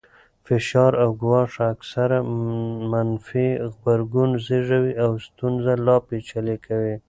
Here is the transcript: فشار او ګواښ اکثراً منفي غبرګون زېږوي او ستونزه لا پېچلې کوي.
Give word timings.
فشار 0.47 0.91
او 1.03 1.09
ګواښ 1.21 1.53
اکثراً 1.73 2.19
منفي 2.91 3.49
غبرګون 3.73 4.31
زېږوي 4.45 4.93
او 5.03 5.11
ستونزه 5.25 5.73
لا 5.85 5.95
پېچلې 6.07 6.57
کوي. 6.65 6.95